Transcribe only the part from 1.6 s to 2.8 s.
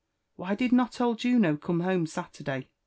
home Saturday